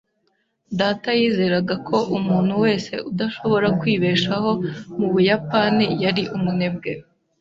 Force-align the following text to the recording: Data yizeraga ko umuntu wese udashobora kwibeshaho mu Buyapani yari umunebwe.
Data 0.79 1.09
yizeraga 1.19 1.73
ko 1.87 1.97
umuntu 2.17 2.53
wese 2.63 2.93
udashobora 3.11 3.67
kwibeshaho 3.79 4.49
mu 4.97 5.07
Buyapani 5.13 5.85
yari 6.03 6.23
umunebwe. 6.37 6.91